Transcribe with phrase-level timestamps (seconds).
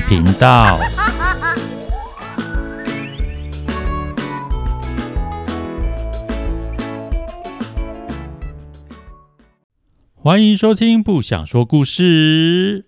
[0.00, 0.78] 频道。
[10.14, 12.82] 欢迎收听《不想说故事》，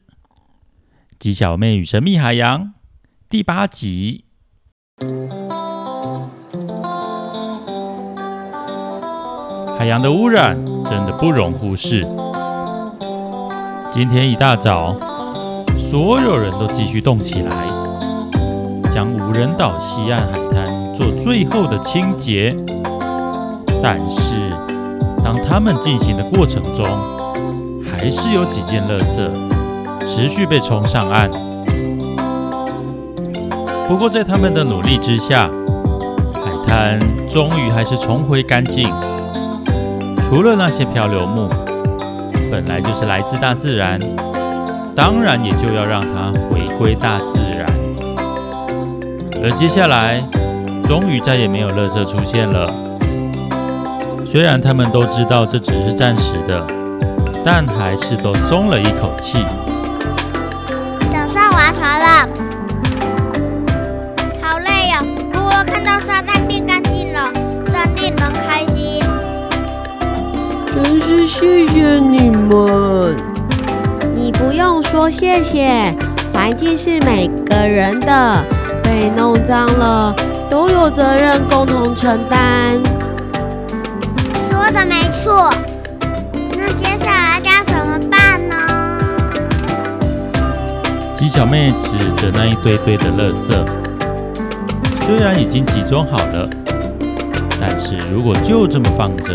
[1.18, 2.75] 鸡小妹与神秘海洋
[3.29, 4.25] 第八集。
[9.79, 12.04] 海洋的污染真的不容忽视。
[13.93, 14.93] 今天一大早，
[15.91, 17.51] 所有人都继续动起来，
[18.91, 22.55] 将无人岛西岸海滩做最后的清洁。
[23.83, 24.35] 但是，
[25.25, 26.85] 当他们进行的过程中，
[27.83, 31.31] 还是有几件垃圾持续被冲上岸。
[33.89, 35.48] 不过，在他们的努力之下，
[36.34, 38.86] 海滩终于还是重回干净。
[40.28, 41.48] 除了那些漂流木，
[42.50, 43.98] 本来就是来自大自然，
[44.98, 47.64] 当然也就要让它回归大自然。
[49.40, 50.20] 而接下来，
[50.88, 52.68] 终于再也没有垃圾出现了。
[54.27, 56.66] 虽然他们都知道这只是暂时的，
[57.44, 59.38] 但还是都松了一口气。
[61.12, 62.28] 早上划船了，
[64.42, 65.06] 好累哟、哦！
[65.33, 67.30] 不过看到沙滩变干净了，
[67.66, 69.00] 真令人开心。
[70.74, 73.27] 真是谢谢你们！
[74.39, 75.92] 你不用说谢谢，
[76.33, 78.45] 环境是每个人的，
[78.84, 80.14] 被弄脏了
[80.48, 82.80] 都有责任共同承担。
[84.48, 85.53] 说的没错，
[86.56, 88.56] 那接下来该怎么办呢？
[91.17, 93.52] 鸡小妹指着那一堆堆的垃圾，
[95.05, 96.48] 虽然已经集中好了，
[97.61, 99.34] 但是如果就这么放着，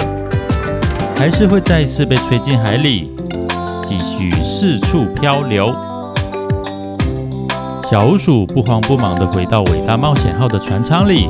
[1.17, 3.11] 还是会再一次被吹进海里，
[3.83, 5.73] 继续四处漂流。
[7.89, 11.29] 小鼠不慌不忙地回到伟大冒险号的船舱里，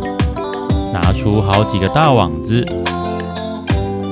[0.93, 2.65] 拿出好几个大网子，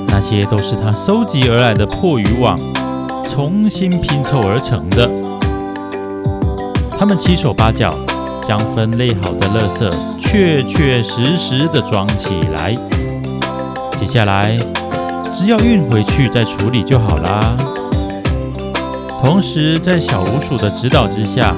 [0.08, 2.58] 那些都是他收集而来的破渔网，
[3.28, 5.08] 重新拼凑而成的。
[6.98, 7.90] 他们七手八脚
[8.46, 12.76] 将分类好的垃圾确确实实地装起来，
[13.96, 14.58] 接下来。
[15.34, 17.56] 只要运回去再处理就好啦。
[19.22, 21.54] 同时，在小鼯鼠的指导之下，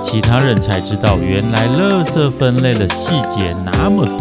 [0.00, 4.20] 其他人才知道原来垃圾分类的细节那么多。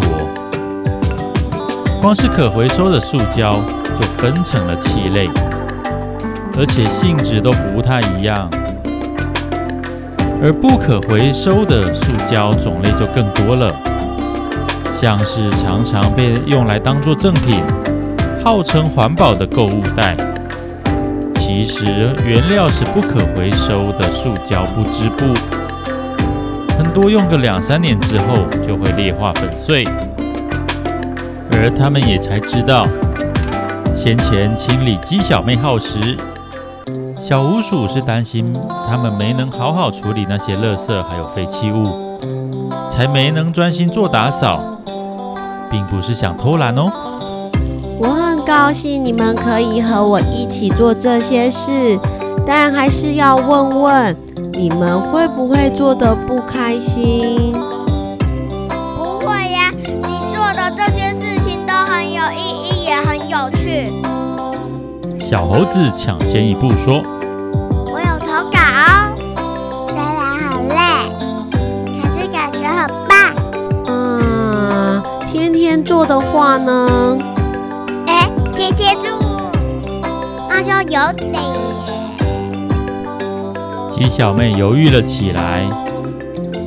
[2.02, 3.60] 光是可回收的塑胶
[4.00, 5.30] 就分成了七类，
[6.58, 8.50] 而且性质都不太一样。
[10.42, 13.72] 而不可回收的塑胶种类就更多了，
[14.92, 17.62] 像是常常被用来当做赠品。
[18.44, 20.18] 号称环保的购物袋，
[21.52, 25.26] 其实原料是不可回收的塑胶不织布，
[26.78, 29.84] 很多用个两三年之后就会裂化粉碎。
[31.52, 32.86] 而他们也才知道，
[33.98, 36.16] 先前清理鸡小妹号时，
[37.20, 38.56] 小鼯鼠是担心
[38.88, 42.20] 他们没能好好处理那些垃圾还有废弃物，
[42.92, 44.80] 才没能专心做打扫，
[45.72, 46.86] 并不是想偷懒哦。
[48.50, 52.00] 高兴你们可以和我一起做这些事，
[52.48, 54.18] 但还是要问问，
[54.54, 57.54] 你们会不会做的不开心？
[58.98, 63.94] 不会呀，你做的这些事情都很有意义，也很有趣。
[65.22, 67.04] 小猴子抢先一步说
[67.94, 68.58] ：“我有投稿
[69.38, 70.76] 哦，虽然很累，
[72.02, 73.14] 可是感觉很棒。
[73.86, 77.16] 嗯，天天做的话呢？”
[78.60, 79.08] 天天做，
[80.50, 81.34] 那就有点。
[83.90, 85.66] 鸡小妹犹豫了起来。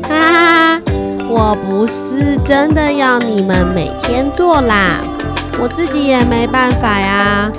[0.02, 0.82] 哈哈哈，
[1.28, 5.02] 我不是真的要你们每天做啦，
[5.60, 7.52] 我自己也没办法呀。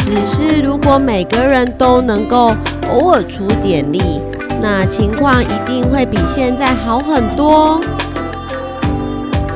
[0.00, 2.54] 只是如果每个人都能够
[2.90, 4.20] 偶尔出点力，
[4.60, 7.80] 那情况一定会比现在好很多。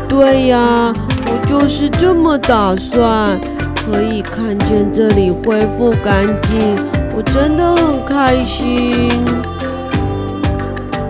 [0.09, 0.91] 对呀，
[1.27, 3.39] 我就是这么打算。
[3.85, 6.77] 可以看见这里恢复干净，
[7.17, 9.11] 我真的很开心。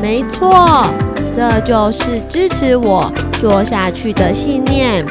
[0.01, 0.87] 没错，
[1.37, 5.05] 这就是支持我做下去的信念。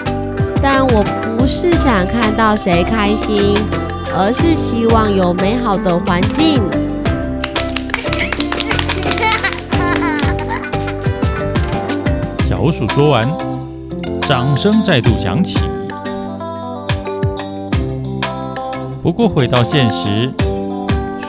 [0.61, 1.03] 但我
[1.37, 3.55] 不是想看到谁开心，
[4.17, 6.61] 而是希望有美好的环境。
[12.49, 13.27] 小鼠说完，
[14.27, 15.59] 掌声再度响起。
[19.11, 20.33] 不过回到现实，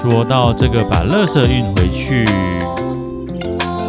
[0.00, 2.24] 说到这个把垃圾运回去，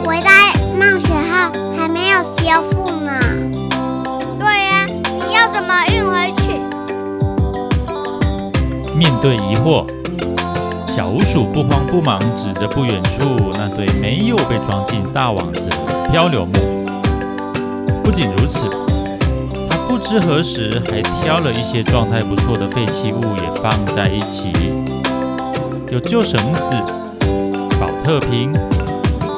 [0.04, 3.12] 回来冒险号还没有修复呢？
[4.40, 6.54] 对呀，你要怎么运回去？
[8.96, 9.86] 面对疑惑，
[10.88, 16.54] 小鼯鼠不慌不忙，指着不远处那堆没有被装进大网子的漂流木。
[18.04, 18.83] 不仅如此，它
[19.88, 24.52] 不知何时还挑了一些状态不错的废弃物也放在一起，
[25.90, 26.62] 有旧绳子、
[27.80, 28.52] 宝特瓶、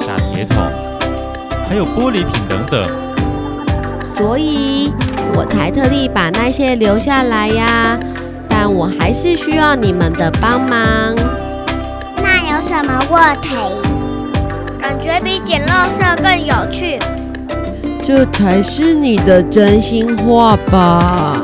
[0.06, 0.56] 大铁桶，
[1.68, 2.84] 还有玻璃瓶等等。
[4.16, 4.92] 所以
[5.34, 7.98] 我才特地把那些留下来呀。
[8.48, 11.14] 但我还是需要你们的帮忙。
[12.16, 13.54] 那有什么问题？
[14.78, 16.98] 感觉比捡垃圾更有趣。
[18.06, 21.42] 这才是你的真心话吧？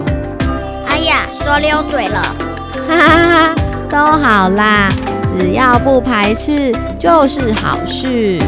[0.87, 2.23] 哎呀，说溜嘴了。
[2.87, 3.55] 哈哈哈，
[3.91, 4.89] 都好啦，
[5.27, 8.39] 只要不排斥就是好事。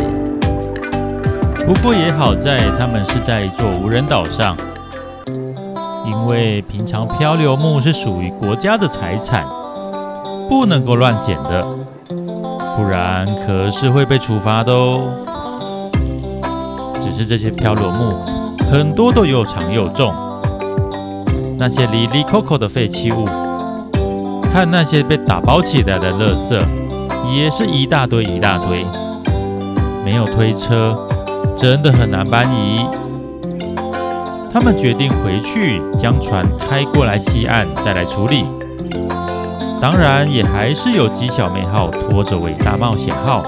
[1.66, 4.56] 不过也好在他们是在一座无人岛上，
[6.06, 9.44] 因为平常漂流木是属于国家的财产，
[10.48, 11.66] 不能够乱捡的，
[12.76, 15.00] 不然可是会被处罚的哦。
[17.16, 18.18] 只是这些漂流木
[18.70, 20.12] 很多都又长又重，
[21.56, 23.24] 那些哩哩扣扣的废弃物，
[24.52, 26.60] 和那些被打包起来的垃圾，
[27.32, 28.84] 也是一大堆一大堆。
[30.04, 30.98] 没有推车，
[31.56, 32.84] 真的很难搬移。
[34.52, 38.44] 他们决定回去将船开过来西岸再来处理。
[39.80, 43.42] 当然，也还是有鸡小妹号拖着伟大冒险号，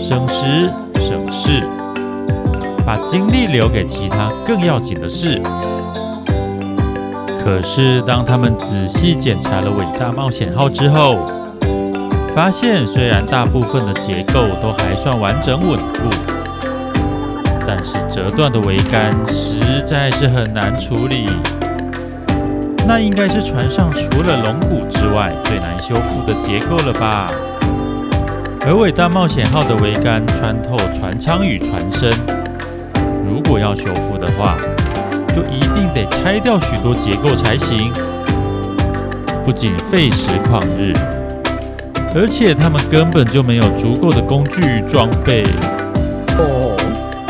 [0.00, 0.68] 省时
[0.98, 1.62] 省事。
[2.92, 5.40] 把精力留给其他更要紧的事。
[7.42, 11.16] 可是，当他们仔细检查了伟大冒险号之后，
[12.34, 16.02] 发现虽然大部分的结构都还算完整稳固，
[17.66, 21.24] 但是折断的桅杆实在是很难处理。
[22.86, 27.26] 那应该是船上除了龙骨之外最难修复的结构了吧？
[28.66, 32.12] 而伟大冒险号的桅杆穿透船舱与船身。
[33.32, 34.58] 如果要修复的话，
[35.34, 37.90] 就一定得拆掉许多结构才行。
[39.42, 40.92] 不仅费时旷日，
[42.14, 45.44] 而且他们根本就没有足够的工具与装备。
[46.38, 46.76] 哦，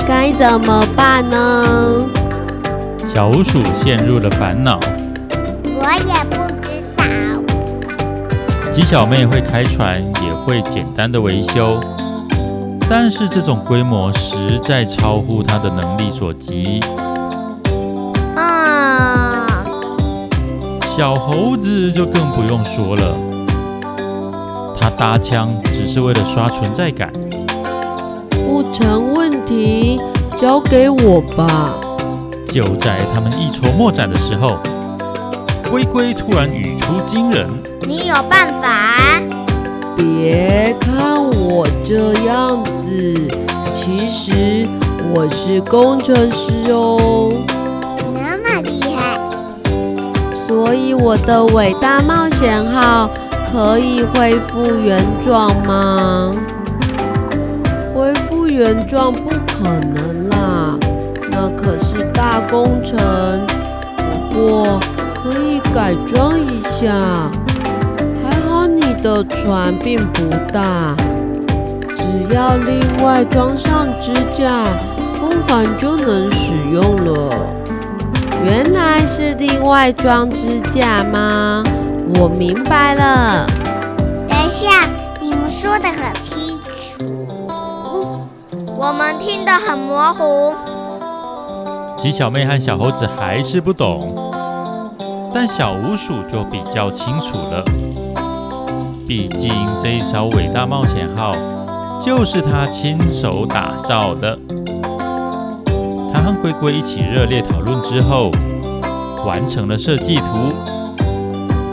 [0.05, 2.05] 该怎么办呢？
[3.15, 4.81] 小鼯鼠陷入了烦恼。
[5.65, 7.05] 我也不知道。
[8.73, 11.81] 鸡小妹会开船，也会简单的维修。
[12.89, 16.81] 但是这种规模实在超乎他的能力所及。
[18.37, 19.65] 啊！
[20.95, 23.17] 小猴子就更不用说了，
[24.79, 27.11] 他搭腔只是为了刷存在感。
[28.31, 29.99] 不成问题，
[30.39, 31.73] 交给我吧。
[32.47, 34.59] 就在他们一筹莫展的时候，
[35.71, 37.49] 龟龟突然语出惊人
[37.89, 38.99] ：“你有办法？”
[40.03, 43.15] 别看我这样子，
[43.73, 44.67] 其实
[45.15, 47.33] 我是工程师哦。
[48.13, 49.21] 那么厉害，
[50.49, 53.09] 所以我的伟大冒险号
[53.53, 56.29] 可以恢复原状吗？
[57.95, 60.77] 恢复原状不可能啦，
[61.31, 63.47] 那可是大工程。
[63.97, 64.81] 不过
[65.23, 67.31] 可以改装一下。
[69.03, 70.95] 你的船并不大，
[71.89, 74.63] 只要另外装上支架，
[75.13, 77.37] 风帆就能使用了。
[78.45, 81.65] 原来是另外装支架吗？
[82.15, 83.45] 我明白了。
[84.29, 84.89] 等一下，
[85.21, 87.05] 你们说的很清楚，
[88.79, 90.55] 我们听得很模糊。
[91.99, 94.15] 鸡小妹和小猴子还是不懂，
[95.35, 97.65] 但小鼯鼠就比较清楚了。
[99.15, 101.37] 毕竟这一艘伟大冒险号
[102.01, 104.39] 就是他亲手打造的。
[106.11, 108.31] 他和龟龟一起热烈讨论之后，
[109.27, 110.25] 完成了设计图。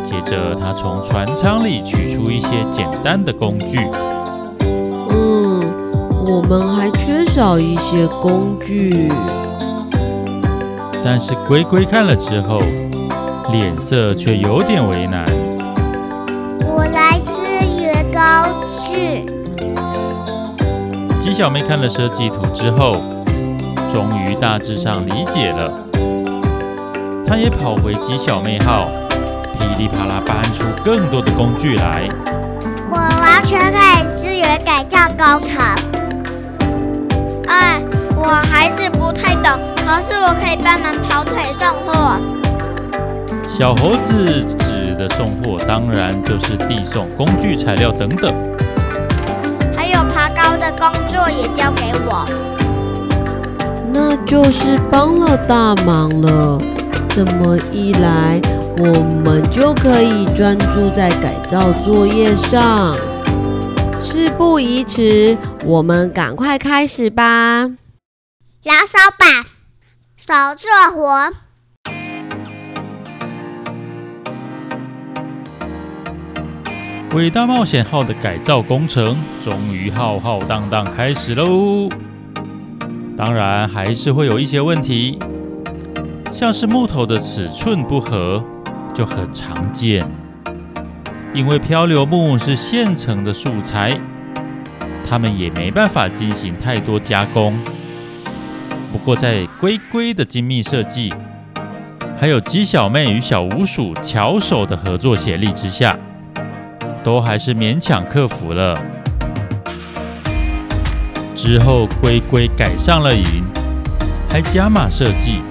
[0.04, 3.80] 接着，他从船舱里取出一些简单的工具。
[5.10, 5.64] 嗯，
[6.28, 9.08] 我们还缺少一些工具。
[11.02, 12.60] 但是龟龟看了之后，
[13.54, 15.39] 脸色却有点为难。
[21.20, 23.02] 鸡小妹看了设计图之后，
[23.94, 25.72] 终于大致上理解了。
[27.26, 28.88] 她也跑回鸡小妹号，
[29.58, 32.10] 噼里啪啦搬出更多的工具来。
[32.92, 35.64] 我完全可以支援改造工程。
[37.48, 37.82] 哎，
[38.18, 42.20] 我还是不太懂，可是我可以帮忙跑腿送货。
[43.48, 44.69] 小猴子指
[45.00, 48.36] 的送货，当然就是递送工具、材料等等。
[49.74, 52.26] 还有爬高的工作也交给我。
[53.94, 56.62] 那就是帮了大忙了。
[57.10, 58.40] 这么一来，
[58.78, 58.86] 我
[59.24, 62.94] 们就可以专注在改造作业上。
[64.02, 67.70] 事不宜迟，我们赶快开始吧！
[68.64, 69.26] 摇手把，
[70.18, 71.32] 手做活。
[77.16, 81.90] 伟大冒险号的改造工程终于浩浩荡荡开始喽！
[83.18, 85.18] 当然，还是会有一些问题，
[86.32, 88.44] 像是木头的尺寸不合，
[88.94, 90.08] 就很常见。
[91.34, 94.00] 因为漂流木是现成的素材，
[95.04, 97.60] 他们也没办法进行太多加工。
[98.92, 101.12] 不过，在龟龟的精密设计，
[102.20, 105.98] 还有鸡小妹与小五鼠巧手的合作协力之下，
[107.04, 108.78] 都还是勉强克服了。
[111.36, 113.44] 之后，龟龟改上了瘾，
[114.30, 115.42] 还加码设计，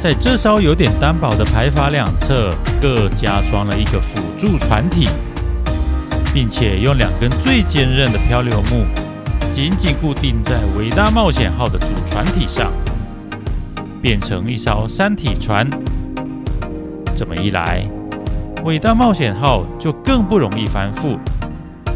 [0.00, 5.06] 在这艘有点单薄的排筏两侧各加装了一个辅助船体，
[6.32, 8.86] 并且用两根最坚韧的漂流木
[9.52, 12.72] 紧紧固定在伟大冒险号的主船体上，
[14.00, 15.68] 变成一艘三体船。
[17.14, 17.86] 这么一来，
[18.62, 21.18] 伟大冒险号就更不容易翻覆，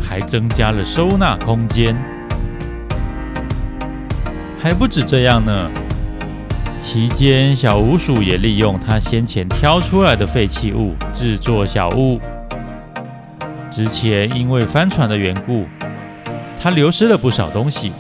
[0.03, 1.95] 还增加了收纳空间。
[4.59, 5.71] 还不止这样呢，
[6.79, 12.19] 期间小鼯鼠也利用它先前挑出来的废弃物制作小物。
[13.71, 15.67] 之前因为帆船的缘故，
[16.59, 17.93] 它流失了不少东西。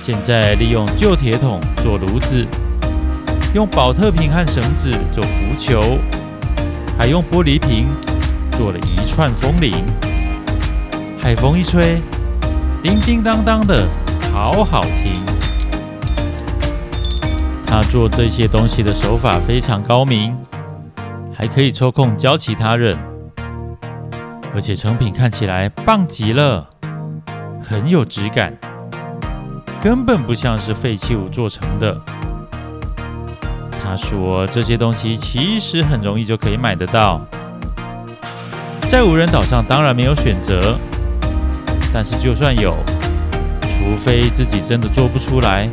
[0.00, 2.46] 现在利用旧铁桶做炉子，
[3.54, 5.98] 用宝特瓶和绳子做浮球。
[6.98, 7.88] 还用玻璃瓶
[8.52, 9.84] 做了一串风铃，
[11.20, 12.00] 海风一吹，
[12.82, 13.86] 叮叮当当的，
[14.32, 15.22] 好好听。
[17.66, 20.34] 他做这些东西的手法非常高明，
[21.34, 22.96] 还可以抽空教其他人，
[24.54, 26.66] 而且成品看起来棒极了，
[27.62, 28.56] 很有质感，
[29.82, 32.00] 根本不像是废弃物做成的。
[33.88, 37.20] 他说：“这些东西其实很容易就可以买得到，
[38.90, 40.76] 在无人岛上当然没有选择，
[41.94, 42.74] 但是就算有，
[43.62, 45.68] 除非自己真的做不出来，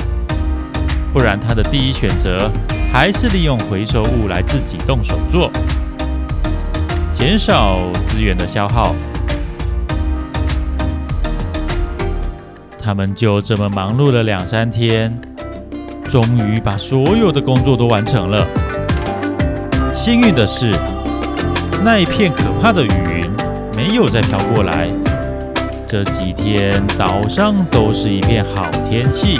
[1.11, 2.51] 不然他的第一选择
[2.93, 5.49] 还是利用回收物来自己动手做，
[7.13, 8.93] 减少资源的消耗。”
[12.79, 15.19] 他们就这么忙碌了两三天。
[16.09, 18.45] 终于把所有的工作都完成了。
[19.95, 20.71] 幸运的是，
[21.83, 23.29] 那一片可怕的雨云
[23.75, 24.87] 没有再飘过来。
[25.87, 29.37] 这几天岛上都是一片好天气。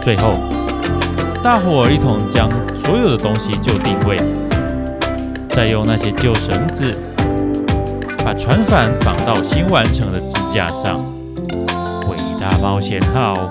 [0.00, 0.34] 最后，
[1.42, 4.16] 大伙儿一同将所有的东西就定位，
[5.50, 6.94] 再用那些旧绳子
[8.24, 10.98] 把船帆绑到新完成的支架上。
[12.10, 13.48] 伟大冒险号。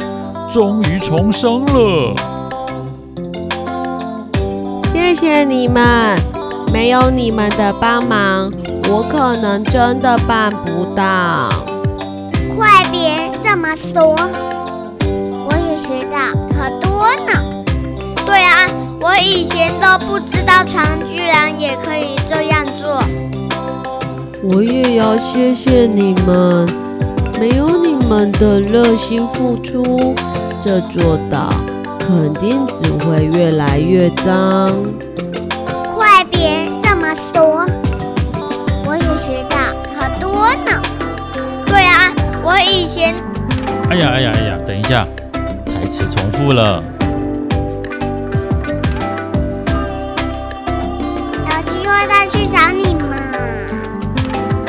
[0.54, 2.14] 终于重生了！
[4.92, 6.20] 谢谢你们，
[6.74, 8.52] 没有你们的帮忙，
[8.90, 11.48] 我可能真的办不到。
[12.58, 14.14] 快别这么说，
[15.00, 16.18] 我也学到
[16.60, 17.32] 很多呢。
[18.26, 18.68] 对啊，
[19.00, 23.02] 我以前都不知道船居然也可以这样做。
[24.54, 26.68] 我也要谢谢你们，
[27.40, 30.14] 没有你们的热心付出。
[30.64, 31.50] 这座岛
[32.00, 34.70] 肯定只会越来越脏。
[35.96, 37.66] 快别这么说，
[38.86, 39.58] 我也学到
[39.98, 40.80] 好多呢。
[41.66, 42.14] 对啊，
[42.44, 43.16] 我以前……
[43.90, 44.58] 哎呀哎呀哎呀！
[44.68, 45.08] 等一下，
[45.66, 46.84] 台词重复了。
[51.48, 53.18] 有机会再去找你嘛，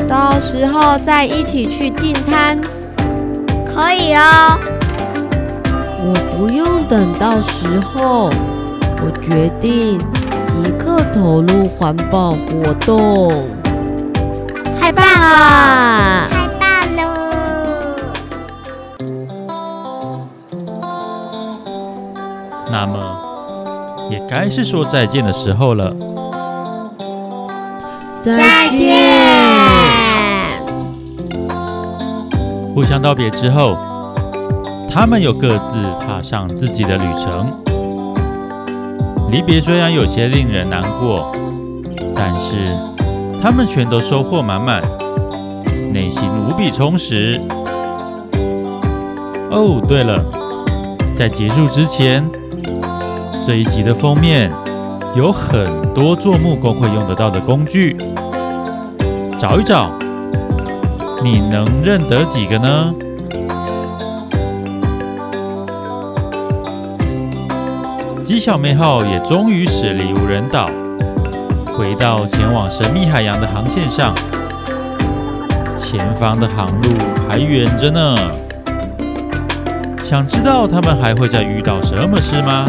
[0.09, 2.59] 到时候再一起去进滩，
[3.67, 4.59] 可以哦。
[6.93, 8.29] 等到时候，
[9.01, 9.99] 我决定
[10.47, 13.33] 即刻投入环保活动。
[14.79, 16.29] 太棒了！
[16.29, 17.01] 太棒了！
[22.71, 22.99] 那么，
[24.11, 25.91] 也该是说再见的时候了。
[28.21, 29.09] 再见！
[32.75, 33.92] 互相道别之后。
[34.95, 37.47] 他们又各自踏上自己的旅程。
[39.31, 41.35] 离别虽然有些令人难过，
[42.15, 42.77] 但是
[43.43, 44.83] 他们全都收获满满，
[45.91, 47.41] 内心无比充实。
[49.51, 50.23] 哦，对了，
[51.17, 52.23] 在结束之前，
[53.43, 54.53] 这一集的封面
[55.17, 57.97] 有很多做木工会用得到的工具，
[59.39, 59.91] 找一找，
[61.25, 62.93] 你能认得几个呢？
[68.33, 70.67] 李小妹号也终于驶离无人岛，
[71.67, 74.15] 回到前往神秘海洋的航线上。
[75.77, 76.89] 前方的航路
[77.29, 78.17] 还远着呢。
[80.03, 82.67] 想知道他们还会再遇到什么事吗？